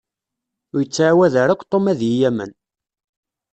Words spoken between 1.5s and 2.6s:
akk Tom ad yi-yamen.